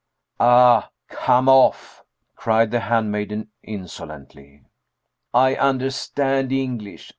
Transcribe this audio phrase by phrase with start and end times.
[0.39, 2.03] _""Ah, come off!"
[2.35, 4.65] cried the handmaiden insolently.
[5.31, 7.07] "I understand English.